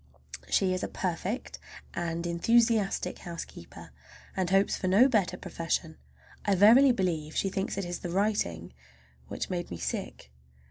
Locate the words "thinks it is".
7.49-7.99